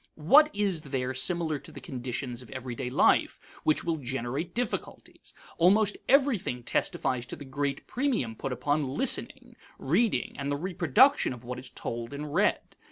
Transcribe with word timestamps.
What 0.15 0.49
is 0.51 0.81
there 0.81 1.13
similar 1.13 1.59
to 1.59 1.71
the 1.71 1.79
conditions 1.79 2.41
of 2.41 2.49
everyday 2.49 2.89
life 2.89 3.39
which 3.63 3.83
will 3.83 3.97
generate 3.97 4.55
difficulties? 4.55 5.35
Almost 5.59 5.95
everything 6.09 6.63
testifies 6.63 7.27
to 7.27 7.35
the 7.35 7.45
great 7.45 7.85
premium 7.85 8.35
put 8.35 8.51
upon 8.51 8.95
listening, 8.95 9.55
reading, 9.77 10.35
and 10.39 10.49
the 10.49 10.57
reproduction 10.57 11.33
of 11.33 11.43
what 11.43 11.59
is 11.59 11.69
told 11.69 12.15
and 12.15 12.33
read. 12.33 12.75